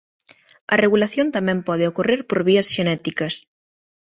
[0.73, 3.33] A regulación pode tamén ocorrer por vías xenéticas.